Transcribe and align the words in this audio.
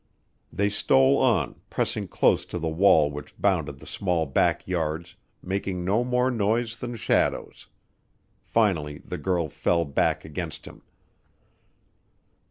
They 0.51 0.71
stole 0.71 1.19
on, 1.19 1.61
pressing 1.69 2.07
close 2.07 2.43
to 2.47 2.57
the 2.57 2.67
wall 2.67 3.11
which 3.11 3.39
bounded 3.39 3.77
the 3.77 3.85
small 3.85 4.25
back 4.25 4.67
yards, 4.67 5.15
making 5.43 5.85
no 5.85 6.03
more 6.03 6.31
noise 6.31 6.75
than 6.77 6.95
shadows. 6.95 7.67
Finally 8.43 9.03
the 9.05 9.19
girl 9.19 9.47
fell 9.47 9.85
back 9.85 10.25
against 10.25 10.65
him. 10.65 10.81